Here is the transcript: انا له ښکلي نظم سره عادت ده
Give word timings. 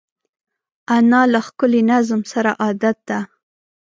انا 0.95 1.21
له 1.31 1.39
ښکلي 1.47 1.81
نظم 1.91 2.21
سره 2.31 2.51
عادت 2.63 2.97
ده 3.09 3.19